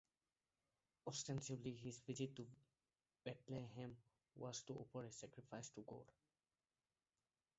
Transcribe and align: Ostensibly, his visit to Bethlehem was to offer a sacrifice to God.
Ostensibly, 1.05 1.75
his 1.75 1.99
visit 1.99 2.35
to 2.35 2.47
Bethlehem 3.23 3.95
was 4.35 4.63
to 4.63 4.73
offer 4.73 5.03
a 5.03 5.11
sacrifice 5.11 5.69
to 5.69 5.81
God. 5.83 6.05